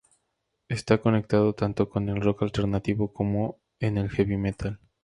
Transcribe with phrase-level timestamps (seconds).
[0.67, 4.79] Está conectado tanto con el rock alternativo como con el heavy metal.